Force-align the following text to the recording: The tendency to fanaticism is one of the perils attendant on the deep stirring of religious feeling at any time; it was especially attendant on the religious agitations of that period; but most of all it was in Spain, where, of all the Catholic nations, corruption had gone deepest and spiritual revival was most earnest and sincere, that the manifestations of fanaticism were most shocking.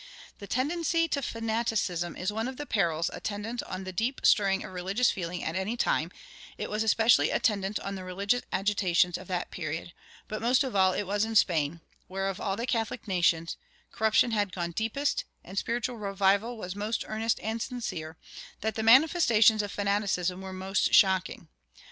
The 0.39 0.47
tendency 0.47 1.07
to 1.09 1.21
fanaticism 1.21 2.17
is 2.17 2.33
one 2.33 2.47
of 2.47 2.57
the 2.57 2.65
perils 2.65 3.11
attendant 3.13 3.61
on 3.61 3.83
the 3.83 3.91
deep 3.93 4.21
stirring 4.23 4.63
of 4.63 4.71
religious 4.73 5.11
feeling 5.11 5.43
at 5.43 5.55
any 5.55 5.77
time; 5.77 6.09
it 6.57 6.71
was 6.71 6.81
especially 6.81 7.29
attendant 7.29 7.79
on 7.79 7.93
the 7.93 8.03
religious 8.03 8.41
agitations 8.51 9.15
of 9.15 9.27
that 9.27 9.51
period; 9.51 9.93
but 10.27 10.41
most 10.41 10.63
of 10.63 10.75
all 10.75 10.93
it 10.93 11.03
was 11.03 11.23
in 11.23 11.35
Spain, 11.35 11.81
where, 12.07 12.29
of 12.29 12.41
all 12.41 12.55
the 12.55 12.65
Catholic 12.65 13.07
nations, 13.07 13.57
corruption 13.91 14.31
had 14.31 14.51
gone 14.53 14.71
deepest 14.71 15.23
and 15.43 15.55
spiritual 15.55 15.97
revival 15.97 16.57
was 16.57 16.75
most 16.75 17.05
earnest 17.07 17.39
and 17.43 17.61
sincere, 17.61 18.17
that 18.61 18.73
the 18.73 18.81
manifestations 18.81 19.61
of 19.61 19.71
fanaticism 19.71 20.41
were 20.41 20.51
most 20.51 20.95
shocking. 20.95 21.47